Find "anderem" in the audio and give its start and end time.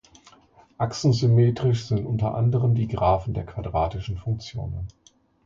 2.33-2.73